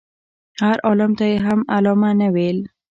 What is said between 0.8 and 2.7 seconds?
عالم ته یې هم علامه نه ویل.